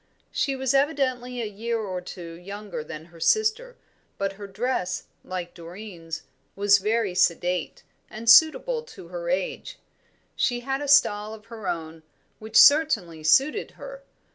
[0.31, 3.77] She was evidently a year or two younger than her sister,
[4.17, 6.23] but her dress, like Doreen's,
[6.55, 9.77] was very sedate, and suitable to her age.
[10.35, 12.01] She had a style of her own,
[12.39, 14.01] which certainly suited her.